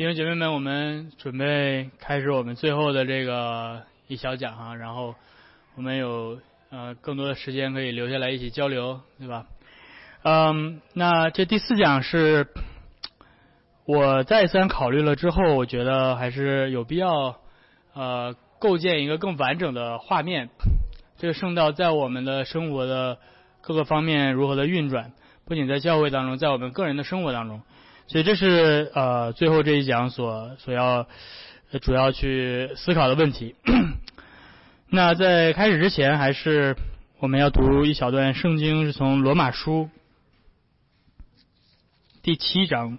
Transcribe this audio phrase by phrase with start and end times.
[0.00, 5.14] 弟兄姐妹们，我们准备开始我们最后的这个一小讲哈，然后
[5.76, 6.38] 我们有
[6.70, 9.44] 呃更多的时间可以留下来一起交流，对吧？
[10.22, 12.48] 嗯，那这第四讲是
[13.84, 17.36] 我再三考虑了之后，我觉得还是有必要
[17.92, 20.48] 呃构建一个更完整的画面。
[21.18, 23.18] 这个圣道在我们的生活的
[23.60, 25.12] 各个方面如何的运转，
[25.44, 27.60] 不仅在教会当中，在我们个人的生活当中。
[28.10, 31.06] 所以这是呃最后这一讲所所要
[31.80, 33.54] 主要去思考的问题。
[34.90, 36.76] 那在开始之前，还是
[37.20, 39.88] 我们要读一小段圣经，是从罗马书
[42.20, 42.98] 第七章。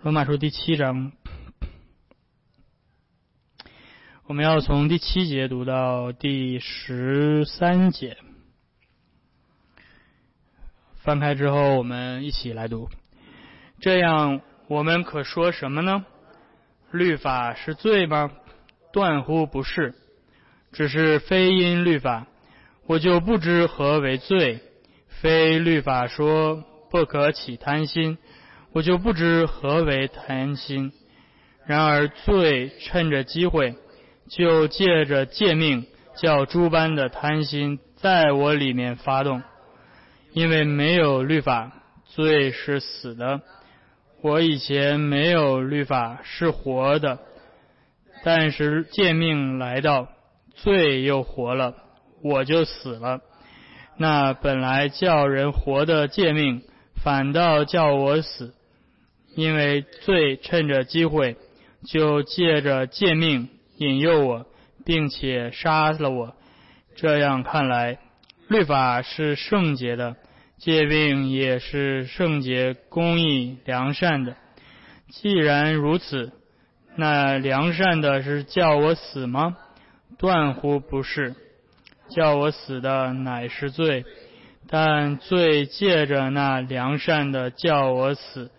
[0.00, 1.12] 罗马书第七章。
[4.30, 8.16] 我们要从第七节读到第十三节，
[11.02, 12.88] 翻开之后，我们一起来读。
[13.80, 16.06] 这样，我们可说什么呢？
[16.92, 18.30] 律法是罪吗？
[18.92, 19.96] 断乎不是，
[20.70, 22.28] 只是非因律法，
[22.86, 24.60] 我就不知何为罪；
[25.08, 28.16] 非律法说不可起贪心，
[28.70, 30.92] 我就不知何为贪心。
[31.66, 33.74] 然而罪趁着机会。
[34.30, 35.86] 就借着借命，
[36.16, 39.42] 叫诸般的贪心在我里面发动，
[40.32, 41.72] 因为没有律法，
[42.06, 43.40] 罪是死的。
[44.22, 47.18] 我以前没有律法是活的，
[48.22, 50.08] 但是借命来到，
[50.54, 51.74] 罪又活了，
[52.22, 53.20] 我就死了。
[53.96, 56.62] 那本来叫人活的借命，
[57.02, 58.54] 反倒叫我死，
[59.34, 61.36] 因为罪趁着机会，
[61.84, 63.48] 就借着借命。
[63.80, 64.46] 引诱我，
[64.84, 66.36] 并且杀了我。
[66.96, 67.98] 这样看来，
[68.46, 70.16] 律法是圣洁的，
[70.58, 74.36] 戒命也是圣洁、公义、良善的。
[75.08, 76.30] 既然如此，
[76.94, 79.56] 那良善的是叫我死吗？
[80.18, 81.34] 断乎不是，
[82.14, 84.04] 叫我死的乃是罪。
[84.68, 88.50] 但罪借着那良善的叫我死，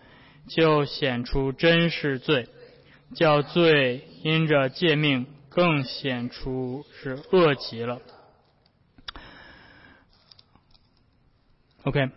[0.48, 2.48] 就显出真是罪。
[3.14, 8.00] 叫罪因着诫命更显出是恶极了。
[11.84, 12.10] OK，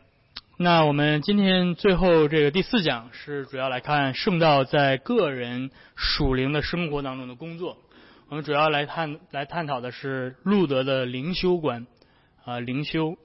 [0.58, 7.78] 那我们今天最后这个第四讲是主要来看圣道在个人属灵的生活当中的工作。
[8.30, 11.88] 我们主要来探来探讨的是路德的灵修观
[12.44, 13.18] 啊灵修。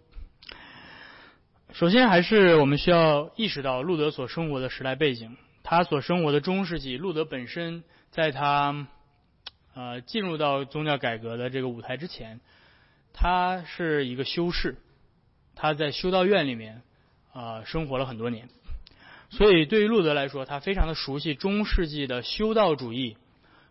[1.73, 5.37] 首先还是我们需要意识到路德所生活的时代背景。
[5.63, 8.87] 他所生活的中世纪，路德本身在他
[9.75, 12.41] 呃进入到宗教改革的这个舞台之前，
[13.13, 14.77] 他是一个修士，
[15.55, 16.83] 他在修道院里面
[17.33, 18.49] 啊生活了很多年，
[19.29, 23.17] 所以对于路德来说，他非常的熟悉中世纪的修道主义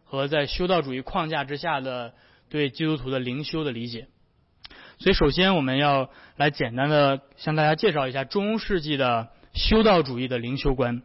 [0.03, 2.13] 和在修道主义框架之下的
[2.49, 4.07] 对基督徒的灵修的理解。
[4.99, 11.01] 所以，首先我们要来简单的向大家介绍一下中世纪的修道主义的灵修观。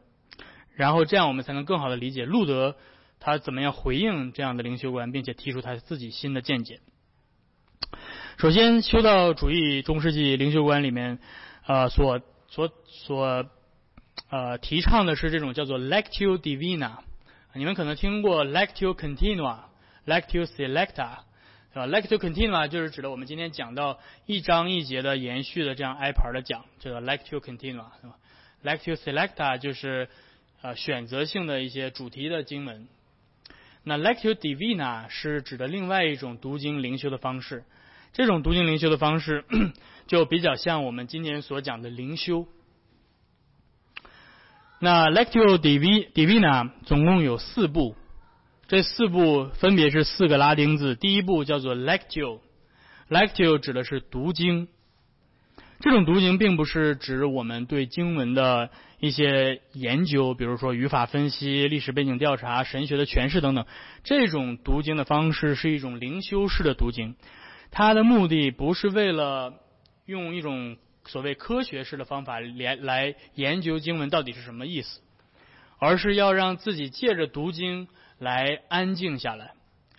[0.75, 2.77] 然后这样我们才能更好的理解路德
[3.21, 6.81] 他怎么样回应这样的灵修观，并且提出他自己新的见解。
[8.39, 11.21] 首先，修道主义中世纪灵修观里面，
[11.67, 13.47] 呃，所所所
[14.29, 16.99] 呃提倡的是这种叫做 lectio divina。
[17.55, 19.61] 你们可能听过 lectio continua、
[20.05, 21.19] lectio selecta，
[21.73, 28.17] 是吧？lectio continua 就是指的我们今天讲到一章一节的延续的这样挨盘的讲，这个 lectio continua，是吧
[28.65, 30.09] ？lectio selecta 就是。
[30.65, 32.89] 呃，选择性的一些主题的经文。
[33.83, 37.65] 那 lectio divina 是指的另外一种读经灵修的方式。
[38.15, 39.45] 这种读经灵修的方式
[40.07, 42.49] 就比较像我们今年所讲的灵修。
[44.79, 47.95] 那 lectio divina 总共有四部，
[48.67, 50.95] 这四部分别是四个拉丁字。
[50.95, 54.69] 第一部叫做 lectio，lectio 指的是读经。
[55.85, 58.71] 这种读经并不是指我们对经文的
[59.01, 63.67] 一些研究，比如说语法分析、历史背景调查、神学的诠释等等。
[64.03, 67.17] 这种读经的方式是一种灵修式的读经，
[67.71, 69.53] 它的目的不是为了
[70.07, 75.03] 用一种所谓科学式的方法来来研究经文到底是什么意思，
[75.79, 77.89] 而是要让自己借着读经
[78.19, 79.53] 来安静下来，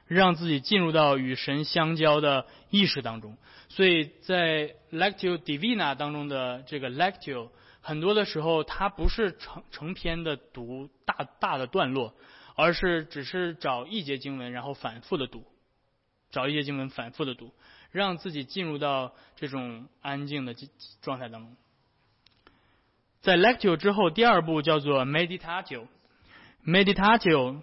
[0.07, 3.38] 让自己进入到与神相交的意识当中。
[3.69, 7.50] 所以在 lectio divina 当中的这个 lectio，
[7.81, 12.13] 很多的时候它不是成成篇的读大大的段落，
[12.56, 15.44] 而是只是找一节经文，然后反复的读，
[16.31, 17.54] 找一节经文反复的读，
[17.92, 20.56] 让自己进入到这种安静的
[21.01, 21.56] 状态当中。
[23.22, 25.88] 在 lectio 之后，第二步叫做 meditatio。
[26.63, 27.62] meditatio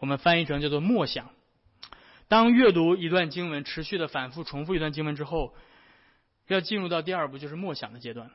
[0.00, 1.30] 我们翻译成叫做默想。
[2.34, 5.54] 当阅读一段经文，持续的反复重复一段经文之后，
[6.48, 8.32] 要进入到第二步，就是默想的阶段。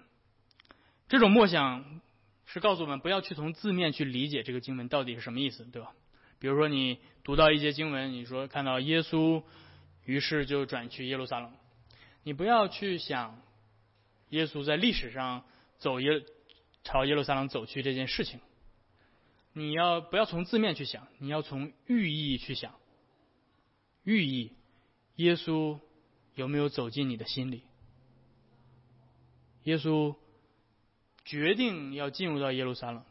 [1.09, 1.99] 这种默想
[2.45, 5.91] 是告诉我们，不要去从字面去理解这个经文到底是什么意思，对吧？
[6.39, 9.43] 比如说，你读到一节经文，你说看到耶稣，
[10.05, 11.51] 于是就转去耶路撒冷，
[12.23, 13.41] 你不要去想
[14.29, 15.43] 耶稣在历史上
[15.77, 16.23] 走耶
[16.85, 18.39] 朝耶路撒冷走去这件事情。
[19.51, 21.05] 你要不要从字面去想？
[21.17, 22.73] 你要从寓意去想。
[24.03, 24.51] 寓意，
[25.15, 25.79] 耶稣
[26.35, 27.63] 有没有走进你的心里？
[29.63, 30.15] 耶稣
[31.25, 33.03] 决定要进入到耶路撒冷。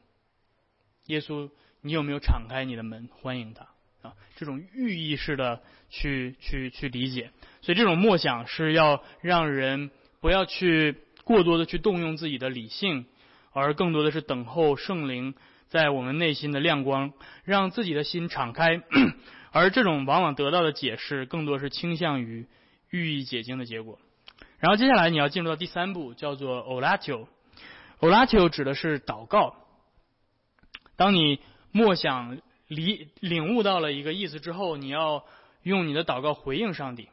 [1.07, 1.51] 耶稣，
[1.83, 3.69] 你有没有敞开你的门欢迎他？
[4.03, 7.33] 啊，这种寓意式的去去去理解。
[7.63, 13.07] 所以这种默想是要让人不要去过多的去动用自己的理性，
[13.53, 15.35] 而更多的是等候圣灵
[15.69, 17.13] 在我们内心的亮光，
[17.45, 18.83] 让自己的心敞开。
[19.51, 22.47] 而这种往往得到的解释，更多是倾向于
[22.91, 23.99] 寓意解经的结果。
[24.59, 27.27] 然后接下来你要进入到第三步，叫做 oratio。
[28.01, 29.57] oratio 指的是祷告。
[30.97, 31.41] 当你
[31.71, 35.25] 默想、理领悟到了一个意思之后，你要
[35.63, 37.09] 用你的祷告回应上帝，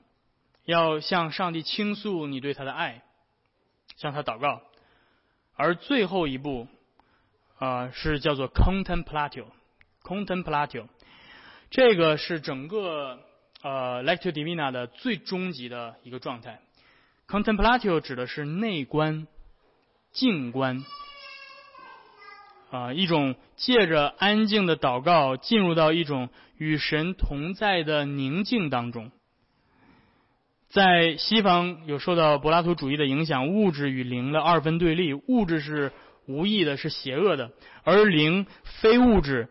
[0.66, 3.04] 要向上帝倾诉你对他的爱，
[3.96, 4.62] 向他祷告。
[5.56, 6.68] 而最后一步，
[7.60, 9.46] 啊，是叫做 contemplatio。
[11.76, 13.20] 这个是整个
[13.62, 16.62] 呃 lectio divina 的最终极的一个状态。
[17.28, 19.28] contemplatio 指的是内观、
[20.14, 20.86] 静观，
[22.72, 29.12] 啊，一种借着安静的祷告进入到一种与神同在的宁静当中。
[30.70, 35.92] 在西方有受到柏拉图主义的影响，物质与灵的二分对立，物质是
[36.26, 37.52] 无意的，是邪恶的，
[37.84, 39.50] 而灵非物质。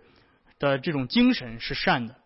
[0.59, 2.17] 的这种精神是善的，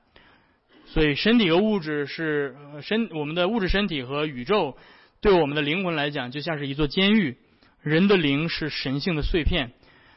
[0.87, 4.77] 所以身体和物质是身，我们的物质身体和宇宙
[5.21, 7.37] 对我们的灵魂来讲，就像是一座监狱。
[7.81, 9.71] 人的灵是神性的碎片，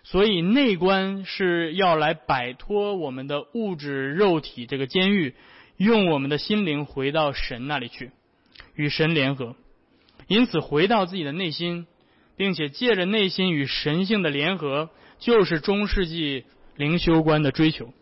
[0.04, 5.36] 所以内观是要来摆脱我们的物质肉体这个监狱，
[5.78, 8.10] 用我们的心灵回到神那里去，
[8.76, 9.56] 与神联合。
[10.28, 11.86] 因此，回到自己的内心，
[12.36, 17.94] 并且借着内心与神性的联合，就是中世纪灵修观的追求。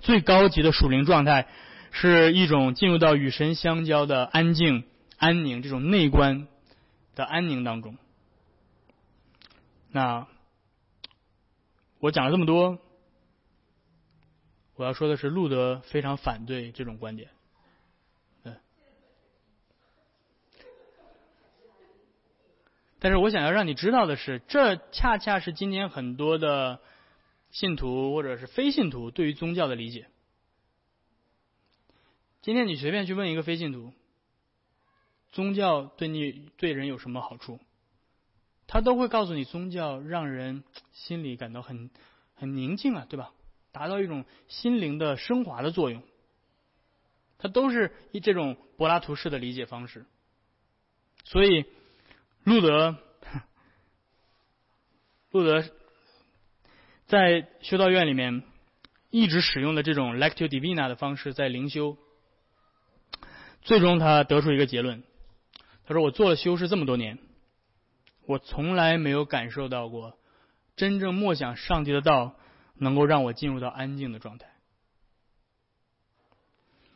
[0.00, 1.46] 最高级的属灵状态，
[1.90, 4.84] 是一种进入到与神相交的安静、
[5.18, 6.48] 安宁这种内观
[7.14, 7.96] 的安宁当中。
[9.90, 10.26] 那
[11.98, 12.78] 我讲了这么多，
[14.76, 17.28] 我要说的是，路德非常反对这种观点。
[18.44, 18.56] 嗯，
[22.98, 26.80] 但是我想要让你知道的是，这恰恰是今天很多的。
[27.50, 30.06] 信徒或者是非信徒对于宗教的理解，
[32.42, 33.92] 今天你随便去问一个非信徒，
[35.32, 37.58] 宗教对你对人有什么好处，
[38.66, 40.62] 他都会告诉你，宗教让人
[40.92, 41.90] 心里感到很
[42.34, 43.32] 很宁静啊，对吧？
[43.72, 46.02] 达到一种心灵的升华的作用，
[47.38, 50.06] 他都是以这种柏拉图式的理解方式。
[51.24, 51.66] 所以，
[52.44, 52.96] 路德，
[55.30, 55.64] 路德。
[57.10, 58.44] 在修道院里面，
[59.10, 61.96] 一直使用的这种 lectio divina 的方式在灵修，
[63.62, 65.02] 最终他得出一个结论。
[65.86, 67.18] 他说：“我做了修士这么多年，
[68.26, 70.16] 我从来没有感受到过
[70.76, 72.36] 真正默想上帝的道
[72.76, 74.46] 能够让我进入到安静的状态。”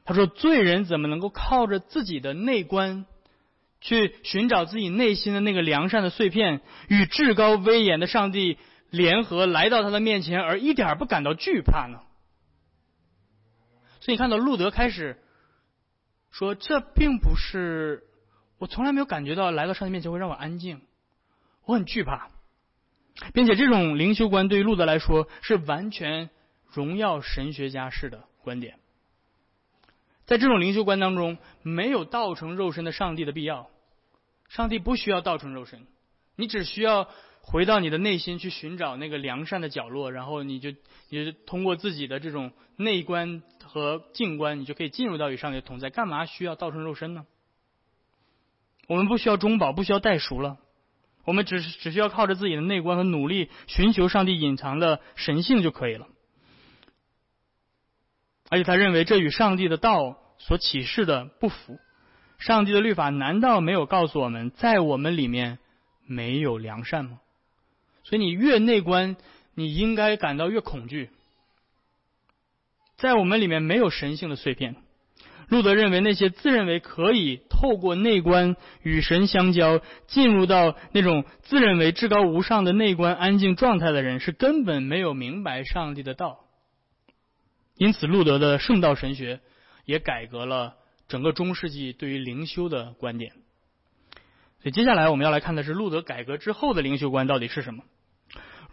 [0.07, 3.05] 他说：“罪人怎么能够靠着自己的内观
[3.81, 8.59] 去寻找自己内心的那个良善的碎片，与至高威严的上帝？”
[8.95, 12.01] 联合来到他的面前，而一点不感到惧怕呢？
[14.01, 15.21] 所以你看到路德开始
[16.31, 18.05] 说：“这并不是
[18.59, 20.81] 我从来没有感觉到来到上帝面前会让我安静，
[21.65, 22.29] 我很惧怕，
[23.33, 26.31] 并且这种灵修观对于路德来说是完全
[26.69, 28.79] 荣耀神学家式的观点。
[30.25, 33.69] 在这种灵修观当中，没有道成肉身的上帝的必要，
[34.49, 35.85] 上帝不需要道成肉身，
[36.37, 37.09] 你只需要。”
[37.47, 40.71] 回到你的内心去寻找那个良善的角落，然后你就
[41.11, 45.91] 你就通过自己的这种内观和静观，你就可以进入到与上帝同在。
[45.91, 47.27] 干嘛需要道成肉身呢？
[48.89, 50.57] 我们不需要中保，不需要代赎了，
[51.25, 56.09] 我们只只需要靠着自己的内观和努力，寻求上帝隐藏的神性就可以了。
[58.51, 61.79] 而且他认为这与上帝的道所启示的不符，
[62.39, 65.59] 上帝的律法难道没有告诉我们在我们里面
[66.07, 67.21] 没有良善吗？
[68.05, 69.17] 所以你越内观，
[69.55, 71.11] 你应该感到越恐惧。
[72.97, 74.77] 在我们里面没有神性的碎片。
[75.49, 86.47] 路德认为，那些自认为可以透过内观与神相交，进入到那种自认为至高无上的内观安静状态的人，是根本没有明白上帝的道。
[87.77, 89.41] 因此，路德的圣道神学
[89.85, 90.77] 也改革了
[91.09, 93.33] 整个中世纪对于灵修的观点。
[94.63, 97.85] 所以，接下来我们要来看的是路德改革之后的灵修观到底是什么。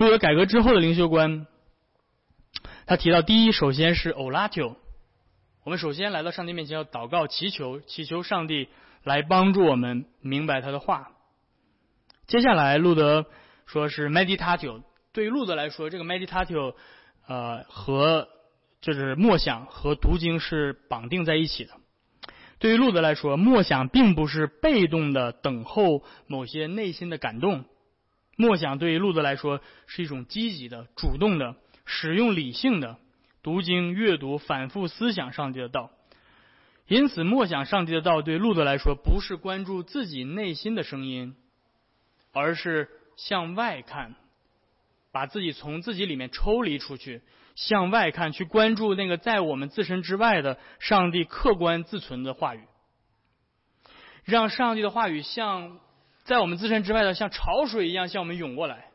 [0.01, 1.45] 路德改革之后的灵修观，
[2.87, 4.75] 他提到第一，首先是 o l a t o。
[5.63, 8.67] 我们首先来到上帝面前要祷告、祈求，祈求上帝
[9.03, 11.11] 来帮助我们明白他的话。
[12.25, 13.27] 接下来，路德
[13.67, 14.81] 说是 meditatio。
[15.13, 16.73] 对于路德来说，这个 meditatio，
[17.27, 18.27] 呃，和
[18.81, 21.73] 就是默想和读经是绑定在一起的。
[22.57, 27.65] 对于路德来说，默想并不是被动的等候某些内心的感动，
[28.41, 31.55] 默想对于路德来说是一种积极的、主动的、
[31.85, 32.97] 使用理性的。
[33.43, 35.89] 读经、阅读、反复思想上帝的道，
[36.85, 41.35] 因此默想上帝的道对路德来说，不是关注自己内心的声音，
[42.33, 44.13] 而是向外看，
[45.11, 47.23] 把自己从自己里面抽离出去，
[47.55, 52.61] 向外看，去关注那个在我们自身之外的上帝客观自存的话语，
[54.23, 55.79] 让上帝的话语像
[56.31, 58.85] 在我们自身之外的像潮水一样向我们涌过来，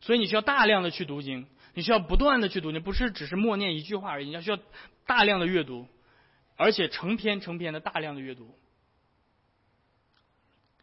[0.00, 1.46] 所以你需要大量的去读经。
[1.74, 4.58] 你需要不断的去读，你不是只是默念一句话而已，你要需要
[5.06, 5.86] 大量的阅读，
[6.56, 8.58] 而且成篇成篇的大量的阅读。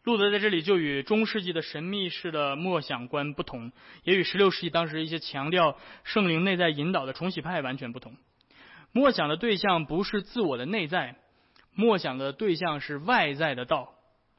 [0.04, 3.70] 路德在这里就与中世纪的神秘式的默想观不同，
[4.02, 8.16] 也与十六世纪当时一些强调圣灵内在引导的重启派完全不同。
[8.92, 11.16] 默想的对象不是自我的内在，
[11.74, 13.92] 默想的对象是外在的道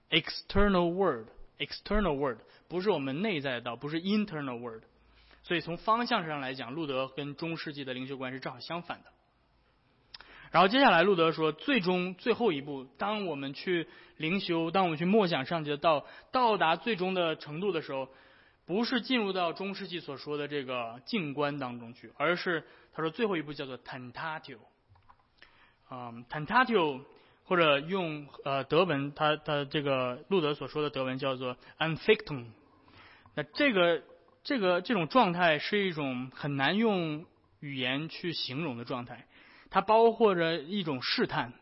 [0.10, 4.84] ，external word，external word，不是我们内在的道，不是 internal word。
[5.44, 9.06] 所以从方向上来讲，路德跟中世纪的灵修观是正好相反的。
[10.52, 13.88] 然后接下来，路德说，最终最后一步，当我们去
[14.18, 18.10] 灵修，当我们去默想上帝的道，到达最终的程度的时候，
[18.66, 22.64] 不是进入到中世纪所说的这个静观当中去，而是
[22.94, 24.58] 他说最后一步叫做 tentatio。
[25.88, 27.02] 啊，tentatio
[27.50, 32.46] 或者用呃德文，他他这个路德所说的德文叫做 anfichtung。
[33.36, 34.02] 那这个。
[34.42, 37.26] 这个这种状态是一种很难用
[37.60, 39.28] 语言去形容的状态，
[39.70, 41.54] 它包括着一种试探，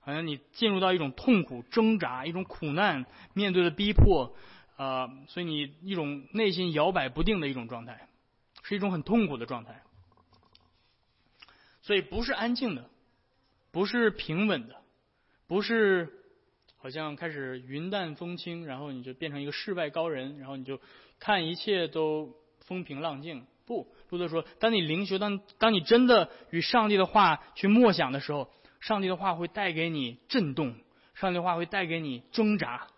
[0.00, 4.36] 好像你进入到一种痛苦挣扎、一种苦难，面对的逼迫，
[4.76, 8.06] 呃，所以你一种内心摇摆不定的一种状态，
[8.62, 9.82] 是一种很痛苦的状态，
[11.80, 12.90] 所以不是安静的，
[13.72, 14.76] 不是平稳的，
[15.54, 16.08] 不是
[16.76, 20.80] 好像开始云淡风轻，然后你就变成一个世外高人，然后你就。
[21.20, 22.34] 看一切都
[22.66, 30.74] 风平浪静，不，路德说，当你灵修，当当你真的与上帝的话去默想的时候，上帝的话会带给你震动，
[31.14, 32.88] 上帝的话会带给你挣扎。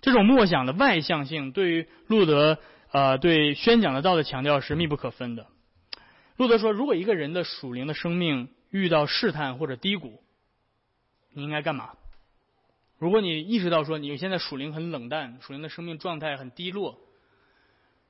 [0.00, 2.58] 这种默想的外向性，对于路德
[2.90, 5.46] 呃对宣讲的道的强调是密不可分的。
[6.38, 10.22] 路德说，如果一个人的属灵的生命遇到试探或者低谷，
[11.32, 11.94] 你应该干嘛？
[12.98, 16.98] 如果你意识到说你现在属灵很冷淡，属灵的生命状态很低落，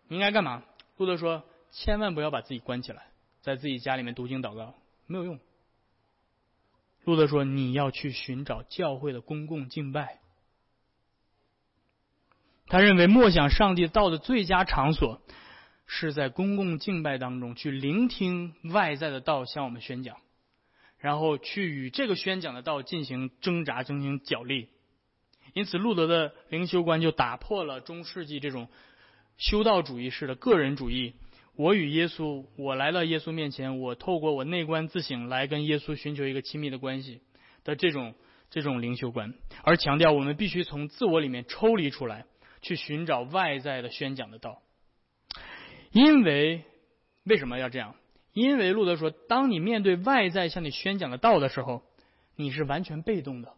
[0.09, 0.63] 你应该干嘛？
[0.97, 3.09] 路德说：千万不要把自己关起来，
[3.41, 4.75] 在自己家里面读经祷告，
[5.07, 5.41] 没有用。
[7.05, 10.21] 路德说：你要去寻找教会的公共敬拜。
[12.69, 15.21] 他认为默想上帝道的最佳场所，
[15.87, 20.17] 是在公共敬拜当中去聆听外在的道向我们宣讲，
[20.99, 24.69] 然后去与这个宣讲的道进行挣扎、进行角力。
[25.55, 28.69] 因此，路德的灵修观就打破了中世纪这种
[29.39, 31.15] 修道主义式的个人主义。
[31.55, 37.23] 我与耶稣，我来到耶稣面前，我透过我内观自省来跟耶稣寻求一个亲密的关系
[37.65, 38.15] 的这种
[38.51, 42.27] 这种灵修观，而强调我们必须从自我里面抽离出来，
[42.61, 44.61] 去寻找外在的宣讲的道。
[45.93, 46.63] 因为
[47.25, 47.95] 为什么要这样？
[48.37, 51.83] 因为路德说，当你面对外在向你宣讲的道的时候，
[52.35, 53.55] 你是完全被动的。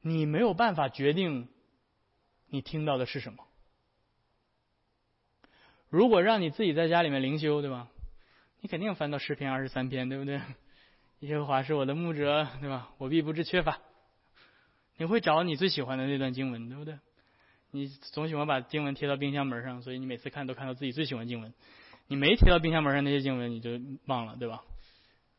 [0.00, 1.48] 你没有办法决定
[2.46, 3.44] 你听到的是什么。
[5.88, 7.88] 如果让你自己在家里面灵修，对吧？
[8.60, 10.40] 你肯定翻到诗篇二十三篇，对不对？
[11.18, 12.90] 耶和华是我的牧者，对吧？
[12.98, 13.80] 我必不致缺乏。
[14.98, 16.96] 你会找你最喜欢的那段经文，对不对？
[17.72, 21.52] 你总喜欢把经文贴到冰箱门上，所以你每次看都看到自己最喜欢经文。
[22.08, 23.70] 你没提到冰箱门上那些经文，你就
[24.06, 24.62] 忘了，对吧？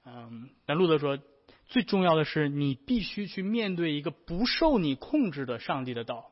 [0.05, 1.19] 嗯，但路德说，
[1.67, 6.31] 最重要的是你必须去面对一个不受你控制的上帝的道，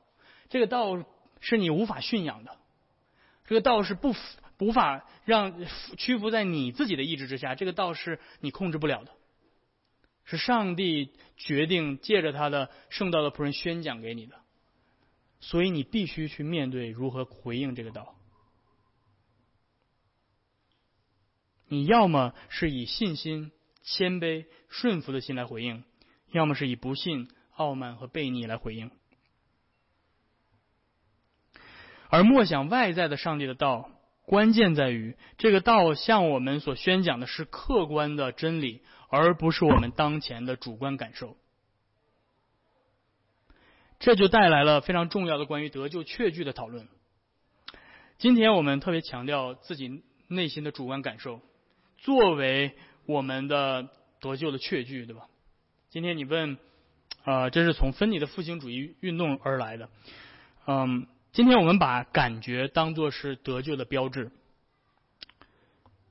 [0.49, 1.03] 这个道
[1.39, 2.57] 是你无法驯养的，
[3.45, 4.13] 这个道是不
[4.59, 5.65] 无法让
[5.97, 9.11] 屈服在你自己的意志之下，这个道是你控制不了的，
[10.25, 14.35] 是上帝决定借着他的圣道的仆人宣讲给你的，
[15.39, 18.15] 所以你必须去面对如何回应这个道。
[21.71, 25.85] 你要么是以信心、谦卑、顺服的心来回应，
[26.33, 28.91] 要么是以不信、傲慢和悖逆来回应。
[32.09, 33.89] 而默想外在的上帝的道，
[34.25, 41.37] 关键在于这个道向我们所宣讲的是客观的真理，而不是我们当前的主观感受。
[43.97, 46.89] 这就带来了非常重要的关于得救确据的讨论。
[48.17, 51.39] 今天我们特别强调自己内心的主观感受。
[52.01, 52.73] 作为
[53.05, 53.89] 我们的
[54.19, 55.27] 得救的确据，对吧？
[55.89, 56.57] 今天你问，
[57.23, 59.89] 啊，这是从分离的复兴主义运动而来的。
[60.65, 64.31] 嗯，今天我们把感觉当作是得救的标志。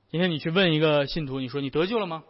[0.09, 2.23] 今天你去问一个信徒，你说你得救了吗？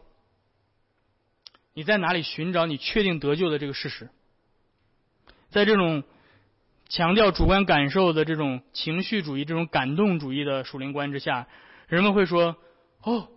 [1.74, 4.10] 你在哪里寻找你确定得救的这个事实？
[5.50, 6.04] 在这种
[6.90, 11.48] 强调主观感受的这种情绪主义、这种感动主义的属灵观之下，
[11.88, 12.56] 人们会说
[13.04, 13.30] ：“哦。”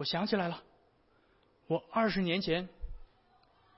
[0.00, 0.62] 我想起来了，
[1.66, 2.70] 我二十年前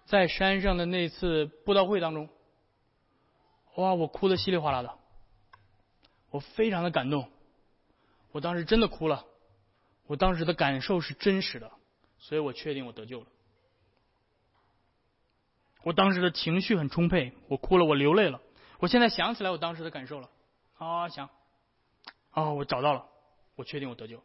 [0.05, 2.29] 在山上的那次布道会当中，
[3.75, 4.97] 哇，我哭的稀里哗啦的，
[6.31, 7.29] 我非常的感动，
[8.31, 9.25] 我当时真的哭了，
[10.07, 11.73] 我当时的感受是真实的，
[12.21, 13.27] 所以我确定我得救了。
[15.83, 18.41] 我当时的情绪很充沛，我哭了，我流泪了。
[18.79, 20.31] 我现在想起来我当时的感受了，
[20.79, 21.29] 啊，想，
[22.31, 23.09] 啊，我找到了，
[23.57, 24.23] 我确定我得救。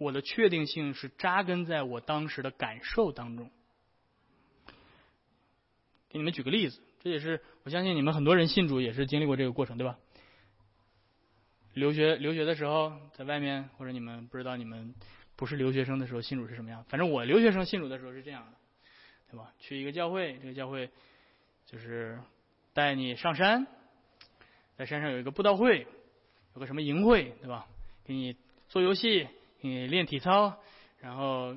[0.00, 3.50] 我的确定性是扎根在我当时的感受当中。
[6.08, 9.98] 给你们举个例子，这也是我相信你们很多人信主也是经历过这个过程，对吧？
[11.74, 14.94] 留学留学的时候在外面，或者你们不知道你们
[15.36, 16.82] 不是留学生的时候信主是什么样？
[16.88, 18.56] 反正我留学生信主的时候是这样的，
[19.30, 19.52] 对吧？
[19.58, 20.88] 去一个教会，这个教会
[21.66, 22.18] 就是
[22.72, 23.66] 带你上山，
[24.78, 25.86] 在山上有一个布道会，
[26.54, 27.66] 有个什么营会，对吧？
[28.02, 28.34] 给你
[28.70, 29.28] 做游戏。
[29.60, 30.56] 你练体操，
[30.98, 31.56] 然后，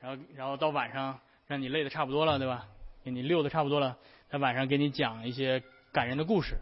[0.00, 2.68] 然后，然后到晚上让你累的差不多了，对吧？
[3.04, 5.62] 给你溜的差不多了，在晚上给你讲一些
[5.92, 6.56] 感人的故事，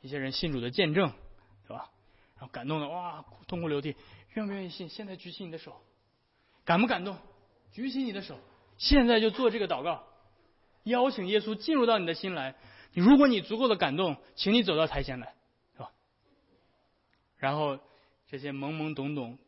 [0.00, 1.12] 一些人信主的见证，
[1.66, 1.90] 是吧？
[2.36, 3.94] 然后感动的哇，痛哭流涕，
[4.34, 4.88] 愿不愿意信？
[4.88, 5.80] 现在举起你的手，
[6.64, 7.16] 感不感动？
[7.72, 8.38] 举起你的手，
[8.76, 10.04] 现在就做这个祷告，
[10.82, 12.54] 邀请耶稣进入到你的心来。
[12.92, 15.34] 如果你足够的感动，请你走到台前来，
[15.74, 15.90] 是吧？
[17.38, 17.78] 然后
[18.28, 19.38] 这些懵懵懂懂。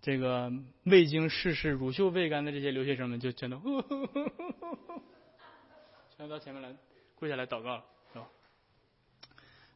[0.00, 0.52] 这个
[0.84, 3.60] 未经世事、乳臭未干的这些留学生们，就全都，
[6.16, 6.74] 全都到前面来
[7.16, 8.28] 跪下来祷告了，是吧？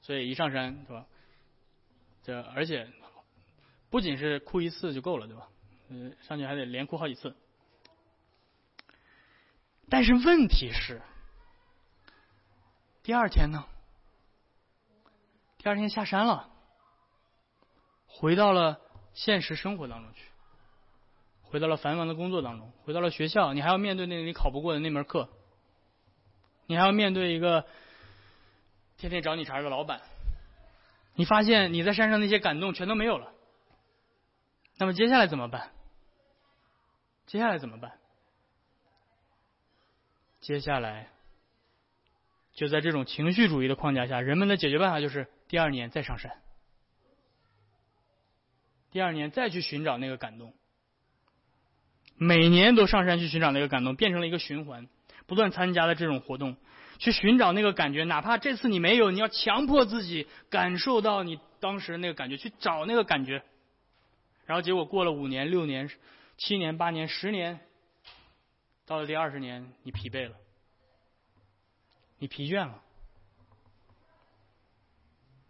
[0.00, 1.06] 所以一上山，是吧？
[2.22, 2.88] 这而且
[3.90, 5.48] 不仅是哭一次就够了，对吧？
[5.88, 7.34] 嗯，上去还得连哭好几次。
[9.90, 11.02] 但是问题是，
[13.02, 13.66] 第二天呢？
[15.58, 16.48] 第二天下山了，
[18.06, 18.80] 回到了。
[19.14, 20.22] 现实生活当中去，
[21.42, 25.28] 回到了繁忙的工作当中，回到了学校，你还要面对那个你考不过的那门课，
[26.66, 27.66] 你还要面对一个
[28.96, 30.00] 天天找你茬的老板，
[31.14, 33.32] 你发现你在山上那些感动全都没有了，
[34.78, 35.70] 那么接下来怎么办？
[37.26, 37.92] 接下来怎么办？
[40.40, 41.08] 接下来
[42.52, 46.42] 就在这种情绪主义的框架下，人们的解决办法就是第二年再上山。
[48.92, 50.54] 第二年再去寻找那个感动，
[52.14, 54.86] 每年都上山去寻找那个感动，变成了一个循环，
[55.26, 56.56] 不断参加的这种活动，
[56.98, 58.04] 去寻找那个感觉。
[58.04, 63.42] 哪怕这次你没有，你要强迫自己感受到你当时那个感觉，去找那个感觉。
[64.44, 65.90] 然后结果过了五年、六年、
[66.36, 67.60] 七年、八年、十年，
[68.84, 70.36] 到了第二十年，你疲惫了，
[72.18, 72.82] 你疲倦了，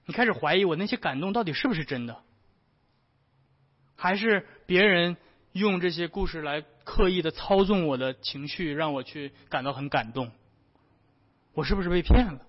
[0.06, 2.22] 你开始怀疑我那些感动到底是不是真的。
[4.02, 5.16] 还是别人
[5.52, 10.32] 用这些故事来刻意的操纵我的情绪，让我去感到很感动。
[11.54, 12.40] 我是不是被骗了？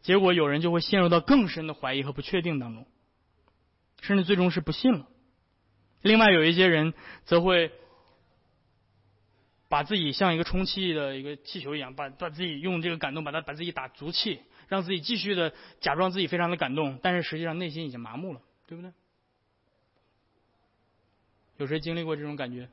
[0.00, 2.86] 结果有人就会陷入到更深的怀疑和不确定当中，
[4.00, 5.08] 甚至最终是不信了。
[6.00, 7.72] 另外有一些人则会
[9.68, 18.40] 把自己像一个充气的一个气球一样，把把自己用这个感动把它把自己打足气，让自己继续的假装自己非常的感动，但是实际上内心已经麻木了。
[18.68, 18.92] 对不对？
[21.56, 22.68] 有谁经历过这种感觉？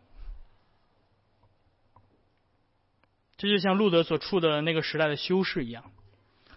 [3.38, 5.92] 这就像路德所处的那个时代的修士一样，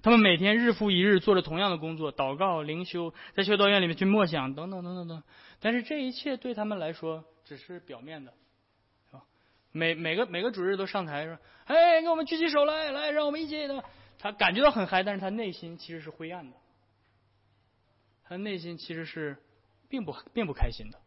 [0.02, 5.22] 他们每天日复一日做着同样的工作，祷告、灵修，在修道院里面去默想，等等等等等。
[5.60, 8.32] 但是这一切对他们来说只是表面的，
[9.10, 9.24] 是吧？
[9.72, 13.82] 每每个每个主日都上台说：“哎，给我们举起手来，来，让我们一起的。”
[14.20, 16.56] 他感觉到很嗨，但是他内心其实是灰暗的，
[18.28, 19.38] 他内心其实是
[19.88, 21.00] 并不并不开心的。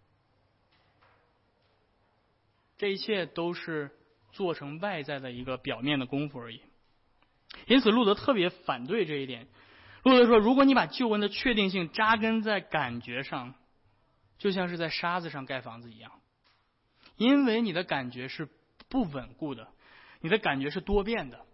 [2.77, 3.91] 这一切都是
[4.31, 6.61] 做成外在的一个表面的功夫而已。
[7.67, 9.47] 因此，路德特别反对这一点。
[10.03, 13.53] 路德说：“如果你把旧闻的确定性扎根在感觉上，
[14.39, 16.11] 就像是在沙子上盖房子一样，
[17.17, 18.49] 因为你的感觉是
[18.89, 19.67] 不稳固的，
[20.21, 21.45] 你的感觉是多变的。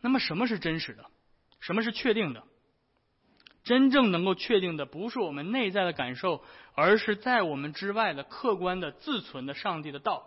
[0.00, 1.10] 那么，什么是真实的？
[1.60, 2.42] 什么是确定的？
[3.66, 6.42] 真正能够确定的，不是我们内在的感受。”
[6.78, 10.24] 而是在我们之外的客观的自存的上帝的道，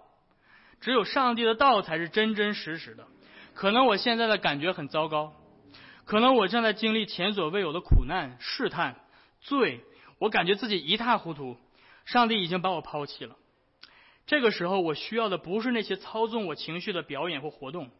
[0.81, 3.05] 只有上帝的道才是真真实实的。
[3.53, 5.35] 可能我现在的感觉很糟糕，
[6.05, 8.95] 可能我正在经历前所未有的苦难、试探、
[9.41, 9.81] 罪，
[10.17, 11.55] 我感觉自己一塌糊涂，
[12.03, 13.35] 上帝已经把我抛弃了。
[14.25, 17.91] 这个时候，我需要的不是那些操纵我情绪的表演或活动，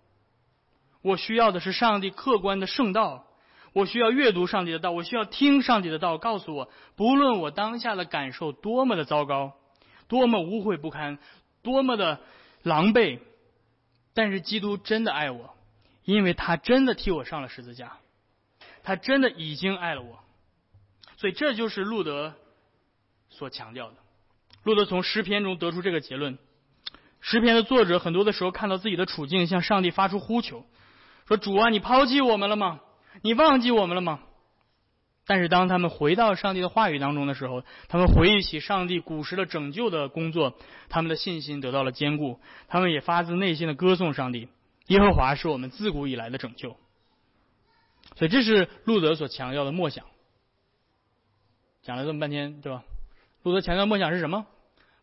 [1.03, 3.27] 我需要的是上帝客观的圣道。
[3.73, 9.53] 我需要阅读上帝的道，我需要听上帝的道，告诉我，不论我当下的感受多么的糟糕，
[10.07, 11.19] 多么污秽不堪，
[11.61, 12.19] 多么的
[12.63, 13.19] 狼狈，
[14.13, 15.53] 但是基督真的爱我，
[16.03, 17.97] 因为他真的替我上了十字架，
[18.83, 20.19] 他真的已经爱了我，
[21.17, 22.33] 所以这就是路德
[23.29, 23.95] 所强调的。
[24.63, 26.37] 路德从诗篇中得出这个结论。
[27.21, 30.65] 诗篇的作者很多的时候看到自己的处境，向上帝发出呼求，
[31.27, 32.79] 说：“主啊，你抛弃我们了吗？”
[33.21, 34.21] 你忘记我们了吗？
[35.25, 40.57] 但是当他们回到上帝的话语当中的时候，他们回忆起上帝古时的拯救的工作，
[40.89, 44.49] 他们的信心得到了坚固，他们也发自内心的歌颂上帝。
[44.87, 46.75] 耶和华是我们自古以来的拯救。
[48.15, 50.05] 所以这是路德所强调的默想。
[51.83, 52.83] 讲了这么半天，对吧？
[53.43, 54.47] 路德强调默想是什么？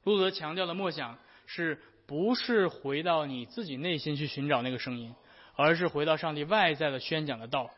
[0.02, 5.14] 路德强调的默想是不是回到你自己内心去寻找那个声音，
[5.54, 7.70] 而是回到上帝外在的宣讲的道。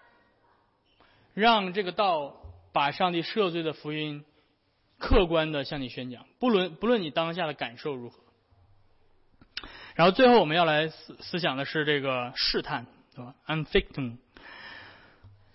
[1.38, 2.34] 让这个道
[2.72, 4.24] 把上帝赦罪的福音
[4.98, 8.18] 客观的向你宣讲，不论不论你当下的感受如何。
[9.94, 14.16] 然后最后我们要来思思想的是这个试探，对吧？unficting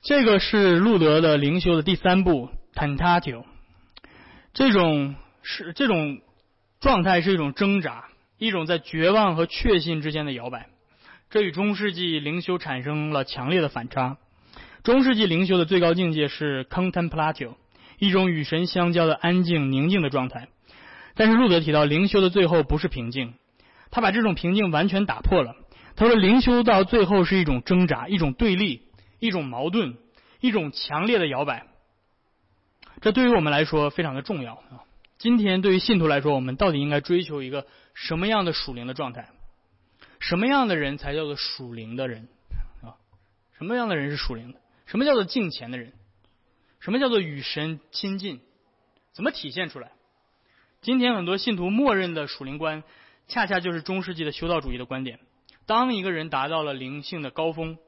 [0.02, 3.44] 这个是路德的灵修的第三步 tentatio。
[4.54, 6.22] 这种是这种
[6.80, 10.70] 状态是一种挣扎，一种在绝望和确信之间的摇摆。
[11.30, 14.18] 这与中世纪灵修产生了强烈的反差。
[14.84, 17.56] 中世纪灵修的最高境界是 contemplatio，
[18.00, 20.50] 一种与神相交的安静宁静的状态。
[21.16, 23.34] 但是路德提到，灵修的最后不是平静，
[23.92, 25.56] 他把这种平静完全打破了。
[25.96, 28.82] 他说，灵修到最后是一种挣扎，一种对立，
[29.20, 29.96] 一种矛盾，
[30.42, 31.66] 一种强烈的摇摆。
[33.00, 34.84] 这对于我们来说非常的重要啊！
[35.18, 39.30] 今天对于信徒来说，我们到底应该追求一个什么样的属灵的状态？
[40.20, 42.28] 什么样的人才叫做属灵的人
[42.82, 43.00] 啊？
[43.58, 44.60] 什么样的人是属灵的？
[44.94, 45.92] 什么叫做敬虔的人？
[46.80, 48.42] 什么叫做与神亲近？
[49.12, 49.92] 怎么体现出来？
[50.82, 52.84] 今天很多信徒默认的属灵观，
[53.28, 55.20] 恰恰就是中世纪的修道主义的观点。
[55.66, 57.80] 当一个人达到了灵性的高峰，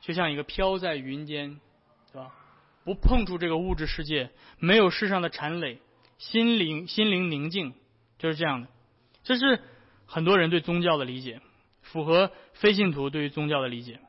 [0.00, 1.60] 就像一个飘在云间，
[2.10, 2.32] 对吧？
[2.84, 5.78] 不碰触这个物质世界，没有世上的缠累，
[6.16, 7.74] 心灵心灵宁静，
[8.18, 8.68] 就是这样的。
[9.24, 9.60] 这是
[10.06, 11.42] 很多人对宗教的理解，
[11.82, 14.00] 符合非信徒对于宗教的理解。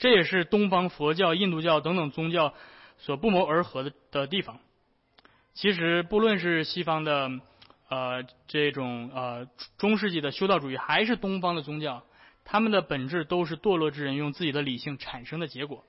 [0.00, 2.54] 这也是东方佛教、印度教等等宗教
[2.98, 4.58] 所不谋而合的的地方。
[5.52, 7.30] 其实，不论是西方的
[7.88, 12.02] 呃这种呃中世纪的修道主义，还是东方的宗教，
[12.44, 15.84] 他们的本质都是堕落之人用自己的理性产生的结果。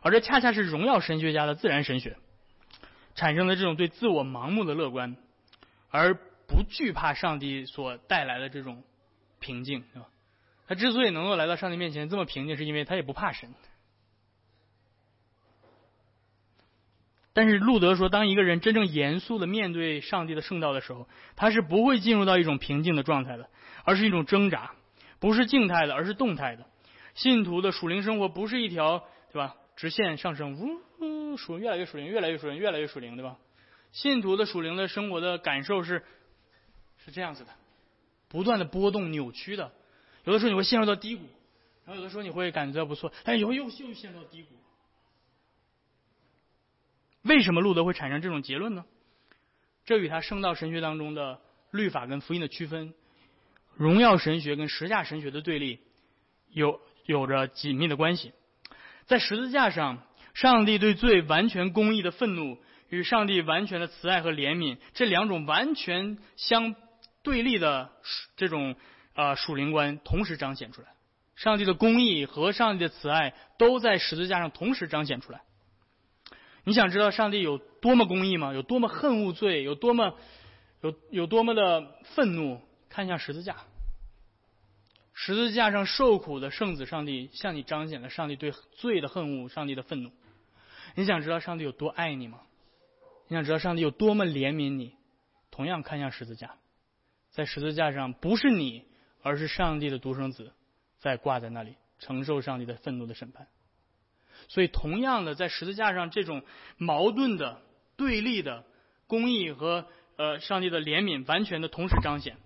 [0.00, 2.16] 而这恰恰是荣耀神学家的自然神学
[3.14, 5.16] 产生的这种对自我盲目的乐观，
[5.90, 6.14] 而
[6.46, 8.82] 不惧怕上帝所带来的这种
[9.38, 10.06] 平静，是吧？
[10.66, 13.54] 他之所以能够来到上帝面前这么平静，是因为他也不怕神。
[17.32, 23.50] 但是路德说，当一个人真正严肃的面对上帝的圣道的时候，他是不会进入到一种平静的状态的，
[23.82, 24.72] 而是一种挣扎，
[25.18, 26.64] 不是静态的，而是动态的。
[27.14, 33.36] 信徒的属灵生活不是一条对吧直线上升，呜呜属越来越属灵，越来越属灵，越来越属灵，对吧？
[33.90, 36.04] 信徒的属灵的生活的感受是
[37.04, 37.50] 是这样子的，
[38.28, 39.72] 不断的波动、扭曲的。
[40.24, 41.22] 有的时候你会陷入到低谷，
[41.86, 44.48] 然后有的时候你会感觉到不错，但以后又又陷入到低谷。
[47.22, 48.84] 为什么路德会产生这种结论呢？
[49.84, 52.94] 这与他圣道神学当中的律法跟福音的区分，
[53.76, 55.78] 荣耀神学跟十架神学的对立，
[56.50, 58.32] 有有着紧密的关系。
[59.06, 62.58] 在十字架上，上帝对罪完全公义的愤怒，
[62.88, 66.74] 与上帝完全的慈爱和怜悯这两种完全相
[67.22, 67.90] 对立的
[68.36, 68.76] 这种
[69.14, 70.88] 啊属灵观同时彰显出来。
[71.34, 75.42] 上帝的公义和上帝的慈爱都在十字架上同时彰显出来。
[76.62, 78.52] 你想知道上帝有多么公义吗？
[78.52, 79.62] 有多么恨恶罪？
[79.64, 80.14] 有多么
[80.80, 82.60] 有有多么的愤怒？
[82.88, 83.56] 看向十字架，
[85.12, 90.12] 十字架上受苦的圣子上帝向你彰显了上帝对罪的恨恶，上帝的愤怒。
[90.94, 92.42] 你想知道上帝有多爱你吗？
[93.26, 94.94] 你想知道上帝有多么怜悯你？
[95.50, 96.54] 同样看向十字架，
[97.30, 98.84] 在十字架上不是你，
[99.24, 100.52] 而是上帝的独生子。
[101.00, 103.46] 在挂在那里承受上帝的愤怒的审判，
[104.48, 106.42] 所以同样的，在十字架上这种
[106.78, 107.60] 矛盾的
[107.94, 108.64] 对立的
[109.06, 112.38] 公义和呃上帝的怜悯完全的同时彰显，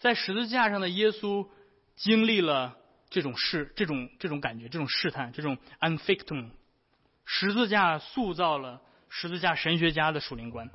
[0.00, 1.46] 在十字架上的耶稣
[1.94, 2.76] 经历了
[3.08, 6.50] 这种试这种这种感觉这种试探这种 unfictum，
[7.24, 10.68] 十字架塑造了十字架神学家的属灵观。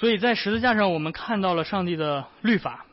[0.00, 2.86] 所以在十字架上，我们看到了上帝的律法，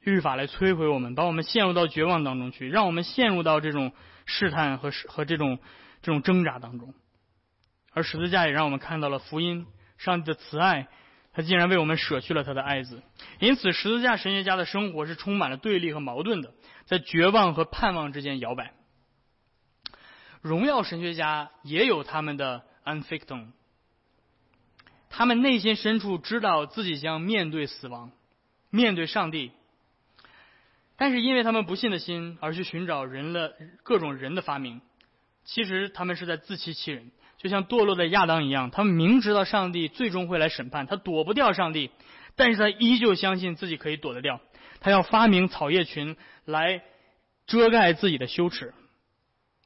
[0.00, 3.92] 律法来摧毁我们，把我们陷入到绝望当中去，让我们陷入到这种
[4.24, 5.60] 试探和和这种
[6.02, 6.92] 这种挣扎当中。
[7.92, 9.64] 而十字架也让我们看到了福音，
[9.96, 10.88] 上帝的慈爱，
[11.32, 13.00] 他竟然为我们舍去了他的爱子。
[13.38, 16.52] 因此，十字架神学家的生活是充满了对立和矛盾的，
[16.86, 18.72] 在绝望和盼望之间摇摆。
[20.42, 23.52] 荣耀神学家也有他们的 unfictum。
[25.08, 28.10] 他们内心深处知道自己将面对死亡，
[28.70, 29.52] 面对上帝，
[30.96, 34.82] 但是因为他们不信的心而去寻找人的各种人的发明，
[35.44, 41.90] 其实他们是在自欺欺人，就像堕落的亚当一样，他们明知道上帝最终会来审判，他躲不掉上帝，
[42.34, 44.40] 但是他依旧相信自己可以躲得掉，
[44.80, 46.82] 他要发明草叶裙来
[47.46, 48.74] 遮盖自己的羞耻，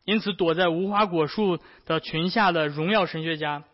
[0.05, 3.65] 因此躲在无花果树的裙下的荣耀神学家。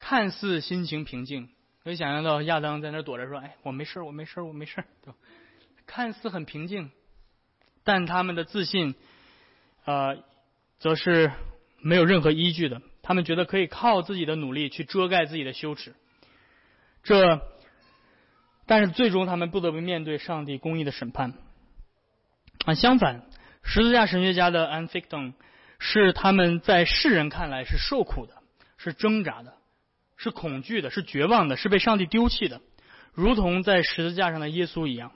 [0.00, 1.50] 看似心情平静，
[1.84, 5.14] 可以想象到亚当在那躲着说：“哎，我没事我没事我没事对
[5.86, 6.90] 看似很平静，
[7.84, 8.94] 但他们的自信，
[9.84, 10.18] 呃，
[10.78, 11.30] 则是
[11.78, 12.80] 没有任何依据的。
[13.02, 15.94] 他们觉得可以靠自己的努力去遮盖自己的羞耻。
[17.02, 17.40] 这，
[18.66, 21.34] 但是最终他们不得不面对上帝公义的审判。
[22.66, 23.22] 啊，相反，
[23.62, 25.32] 十字架神学家的 unfictum
[25.78, 28.34] 是他们在世人看来是受苦的，
[28.76, 29.54] 是挣扎的。
[30.22, 32.60] 是恐惧的，是绝望的，是被上帝丢弃的，
[33.14, 35.12] 如同在十字架上的耶稣一样。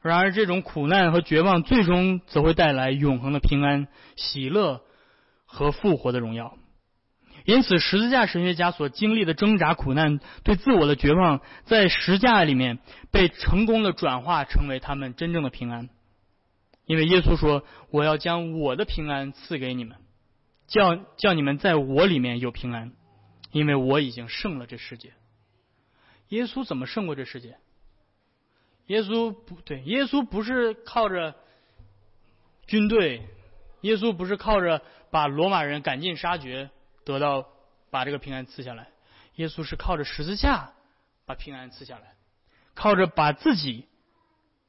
[0.00, 3.86] 然而，这种苦难和绝望最终则会带来永恒的平安、
[4.16, 4.80] 喜乐
[5.44, 6.58] 和复活的荣耀。
[7.44, 12.80] 因此，十字架神学家所经历的挣扎、苦难、对自我的绝望，在十字架里面
[13.12, 15.88] 被成功的转化成为他们真正的平安。
[16.86, 17.62] 因为耶稣说
[17.92, 19.98] ：“我要将我的平安赐给你们，
[20.66, 22.90] 叫叫你们在我里面有平安。”
[23.52, 25.12] 因为我已经胜了这世界。
[26.28, 27.58] 耶稣怎么胜过这世界？
[28.86, 31.36] 耶稣不对，耶稣不是靠着
[32.66, 33.28] 军队，
[33.82, 36.70] 耶稣不是靠着把罗马人赶尽杀绝
[37.04, 37.46] 得到
[37.90, 38.88] 把这个平安赐下来。
[39.36, 40.72] 耶稣是靠着十字架
[41.26, 42.14] 把平安赐下来，
[42.74, 43.86] 靠着把自己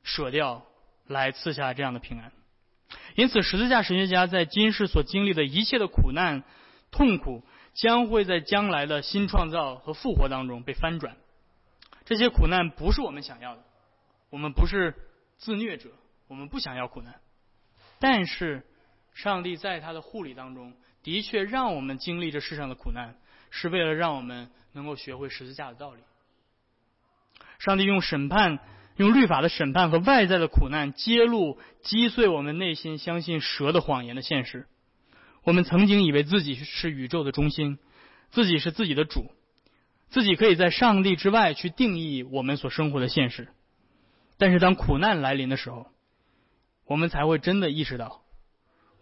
[0.03, 0.65] 舍掉
[1.07, 2.31] 来赐下这样的平安。
[3.15, 6.43] 因此，十字架神学家在今世所经历的一切的苦难、
[6.91, 7.43] 痛苦。
[7.73, 11.17] 将会在将来的新创造和复活当中被翻转。
[12.05, 13.63] 这些苦难不是我们想要的，
[14.29, 14.93] 我们不是
[15.37, 15.89] 自虐者，
[16.27, 17.15] 我们不想要苦难。
[17.99, 18.63] 但是，
[19.13, 23.15] 上帝在他的护理当中，的确让我们经历这世上的苦难，
[23.49, 26.01] 是为了让我们能够学会十字架的道理。
[27.59, 28.59] 上帝用审判、
[28.97, 34.67] 用律法的审判和外在的苦难，揭露击碎我们内心相信蛇的谎言的现实。
[35.43, 37.77] 我们曾经以为自己是宇宙的中心，
[38.31, 39.29] 自己是自己的主，
[40.09, 43.49] 自己可以在上帝之外去定义我们所生活的现实。
[44.37, 45.87] 但是当苦难来临的时候，
[46.87, 48.21] 我们才会真的意识到，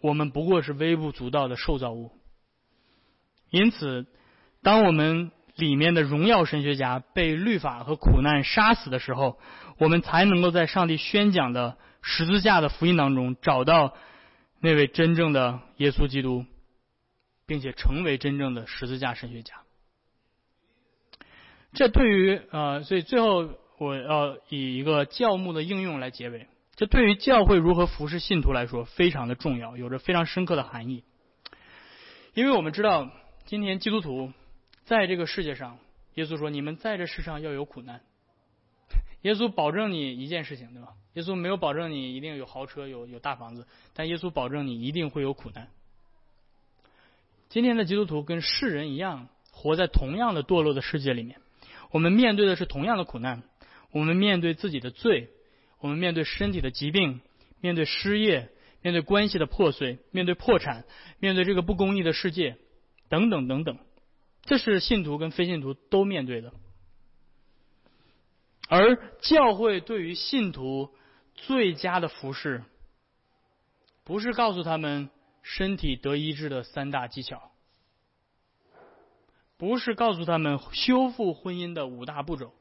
[0.00, 2.10] 我们不过是微不足道的受造物。
[3.50, 4.06] 因此，
[4.62, 9.38] 当我们里面的荣耀神学家被律法和苦难杀死的时候，
[9.78, 13.94] 我们才能够在上帝宣讲的十字架的福音当中找到。
[14.64, 16.46] 那位真正的耶稣基督，
[17.46, 19.56] 并且成为真正的十字架神学家。
[21.72, 26.46] 这对于呃，所以最后我要以一个教牧的应用来结尾。
[26.76, 31.02] 这对于教会如何服侍信徒来说非常的重要，有着非常深刻的含义。
[32.34, 33.10] 因为我们知道，
[33.46, 34.32] 今天基督徒
[34.84, 35.78] 在这个世界上，
[36.14, 38.00] 耶稣说：“你们在这世上要有苦难。”
[39.22, 40.88] 耶稣保证你一件事情，对吧？
[41.14, 45.68] 耶稣没有保证你一定有豪车、有有大房子，但耶稣保证你一定会有苦难。
[47.50, 51.38] 今天的基督徒跟世人一样，活在同样的堕落的世界里面。
[51.90, 53.42] 我们面对的是同样的苦难，
[53.90, 55.28] 我们面对自己的罪，
[55.80, 57.20] 我们面对身体的疾病，
[57.60, 58.48] 面对失业，
[58.80, 60.84] 面对关系的破碎，面对破产，
[61.18, 62.56] 面对这个不公义的世界，
[63.10, 63.76] 等等等等。
[64.44, 66.54] 这是信徒跟非信徒都面对的。
[68.74, 70.94] 而教会对于信徒
[71.34, 72.64] 最佳的服饰，
[74.02, 75.10] 不是告诉他们
[75.42, 77.52] 身体得医治的三大技巧，
[79.58, 82.54] 不是告诉他们修复婚姻的五大步骤，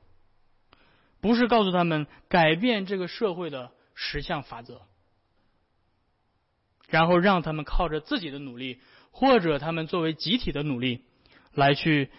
[1.21, 4.82] 不是告诉他们改变这个社会的十项法则，
[6.89, 11.06] 然后让他们靠着自己的努力，或者他们作为集体的努力，
[11.54, 12.12] 来去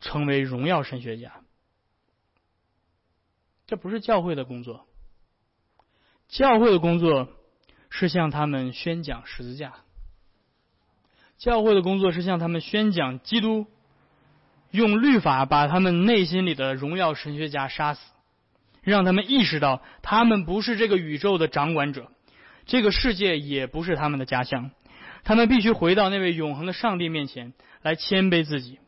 [0.00, 1.40] 成为荣耀神学家。
[3.68, 4.86] 这不是教会的工作。
[6.26, 7.28] 教会的工作
[7.90, 9.74] 是向他们宣讲十字架。
[11.36, 13.66] 教会的工作是向他们宣讲基督，
[14.70, 18.00] 用律法把他们内心里的荣耀神学家杀死，
[18.82, 22.10] 让他们意识到他们不是这个宇宙的掌管者，
[22.64, 24.70] 这个世界也不是他们的家乡。
[25.24, 27.52] 他们必须回到那位永恒的上帝面前
[27.82, 28.78] 来谦卑自己，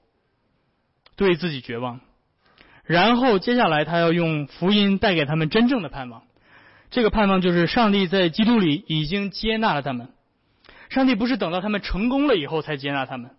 [1.16, 2.00] 对自己绝望。
[2.90, 6.24] 然后接下来，他要用福音带给他们真正的盼望。
[6.90, 10.08] 这个盼望就是上帝在基督里已经接纳了他们。
[10.88, 13.30] 上帝不是等到他们成功了以后才接纳他们，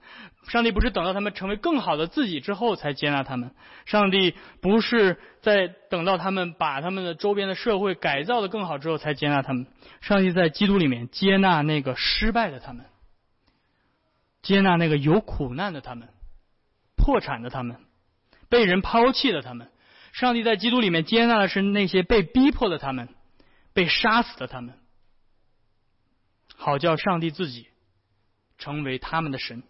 [0.47, 3.51] 上帝不是等到他们成为更好的自己之后才接纳他们，
[3.85, 9.67] 上帝不是在等到他们把他们的周边的社会改造的更好之后才接纳他们。
[9.99, 12.85] 上帝在基督里面接纳那个失败的他们，
[14.41, 16.07] 接纳那个有苦难的他们，
[16.95, 17.75] 破产的他们。
[18.51, 19.71] 被人抛弃的他们，
[20.11, 23.07] 上帝在基督里面接纳的是那些被逼迫的他们，
[23.73, 24.75] 被杀死的他们，
[26.57, 27.67] 好叫上帝自己
[28.57, 29.63] 成为他们的神，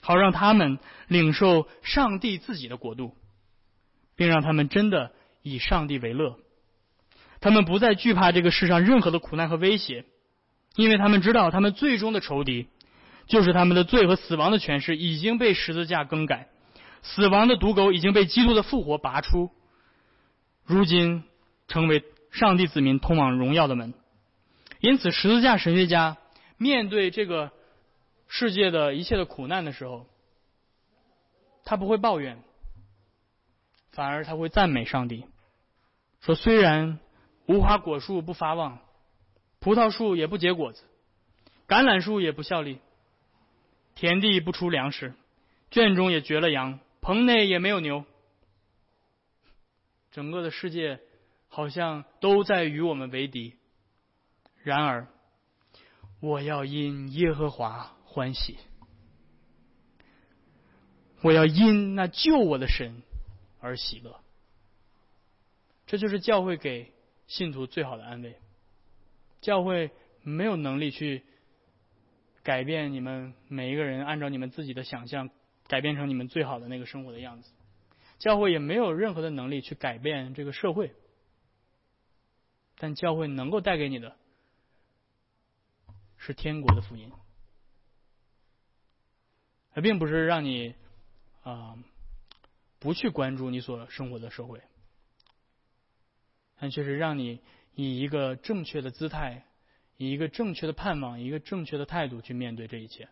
[0.00, 3.16] 好让他们领受上帝自己的国度，
[4.14, 6.38] 并让他们真的以上帝为乐。
[7.40, 10.04] 他们不再惧怕这个世上任何的苦难和威胁，
[10.76, 12.68] 因为他们知道他们最终的仇敌
[13.26, 16.48] 就是他们的罪和死亡的权势已经被十字架更改。
[17.02, 19.50] 死亡的毒钩已经被基督的复活拔出，
[20.64, 21.24] 如今
[21.66, 23.94] 成为上帝子民通往荣耀的门。
[24.80, 26.16] 因此，十字架神学家
[26.56, 27.50] 面对这个
[28.28, 30.06] 世界的一切的苦难的时候，
[31.64, 32.42] 他不会抱怨，
[33.92, 35.26] 反而他会赞美上帝，
[36.20, 36.98] 说：“虽然
[37.46, 38.78] 无花果树不发旺，
[39.58, 40.82] 葡萄树也不结果子，
[41.66, 42.78] 橄榄树也不效力，
[43.94, 45.14] 田地不出粮食，
[45.70, 46.78] 圈中也绝了羊。”
[47.10, 48.04] 棚内也没有牛，
[50.12, 51.00] 整个的世界
[51.48, 53.56] 好像都在与我们为敌。
[54.62, 55.08] 然而，
[56.20, 58.58] 我要因耶和华欢喜，
[61.22, 63.02] 我要因那救我的神
[63.58, 64.20] 而喜乐。
[65.88, 66.92] 这就是教会给
[67.26, 68.36] 信徒最好的安慰。
[69.40, 69.90] 教会
[70.22, 71.24] 没有能力去
[72.44, 75.28] 改变你们每一个人，按照你们自己的想象。
[75.70, 77.52] 改变成你们最好的那个生活的样子，
[78.18, 80.92] 教会也没有任何的能力去改变这个社会，
[82.76, 84.16] 但教会能够带给你的，
[86.16, 87.12] 是天国的福音，
[89.72, 90.74] 它并不是让你
[91.44, 91.78] 啊
[92.80, 94.60] 不去关注你所生活的社会，
[96.58, 97.40] 但却是让你
[97.76, 99.46] 以一个正确的姿态，
[99.96, 103.08] 以一个正确的盼望，一个正确的态度去面对这一切。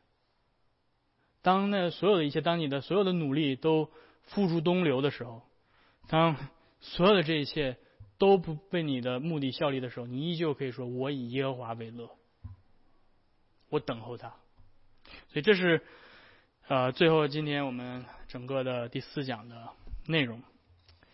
[1.42, 3.90] 当那所有的一切，当你的所有的努力都
[4.22, 5.42] 付诸东流的时候，
[6.08, 6.36] 当
[6.80, 7.76] 所有的这一切
[8.18, 12.10] 都不被你的目的效力的时候，你依旧可以说：“我以耶和华为乐，
[13.70, 14.34] 我等候他。”
[15.32, 15.82] 所以这是
[16.66, 19.70] 呃最后今天我们整个的第四讲的
[20.06, 20.42] 内容。